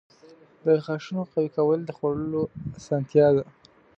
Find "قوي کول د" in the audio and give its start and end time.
1.31-1.89